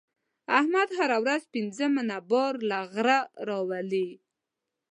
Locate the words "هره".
0.97-1.17